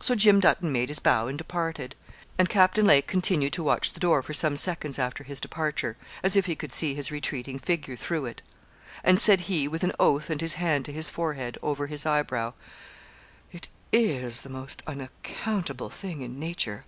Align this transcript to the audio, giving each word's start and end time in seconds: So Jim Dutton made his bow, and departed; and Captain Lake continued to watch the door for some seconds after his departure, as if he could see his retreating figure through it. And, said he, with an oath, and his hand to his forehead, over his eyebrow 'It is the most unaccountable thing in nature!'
So 0.00 0.14
Jim 0.14 0.38
Dutton 0.38 0.70
made 0.70 0.90
his 0.90 1.00
bow, 1.00 1.26
and 1.26 1.36
departed; 1.36 1.96
and 2.38 2.48
Captain 2.48 2.86
Lake 2.86 3.08
continued 3.08 3.52
to 3.54 3.64
watch 3.64 3.92
the 3.92 3.98
door 3.98 4.22
for 4.22 4.32
some 4.32 4.56
seconds 4.56 4.96
after 4.96 5.24
his 5.24 5.40
departure, 5.40 5.96
as 6.22 6.36
if 6.36 6.46
he 6.46 6.54
could 6.54 6.72
see 6.72 6.94
his 6.94 7.10
retreating 7.10 7.58
figure 7.58 7.96
through 7.96 8.26
it. 8.26 8.42
And, 9.02 9.18
said 9.18 9.40
he, 9.50 9.66
with 9.66 9.82
an 9.82 9.90
oath, 9.98 10.30
and 10.30 10.40
his 10.40 10.52
hand 10.54 10.84
to 10.84 10.92
his 10.92 11.08
forehead, 11.10 11.58
over 11.64 11.88
his 11.88 12.06
eyebrow 12.06 12.52
'It 13.50 13.66
is 13.92 14.42
the 14.42 14.48
most 14.50 14.84
unaccountable 14.86 15.90
thing 15.90 16.22
in 16.22 16.38
nature!' 16.38 16.84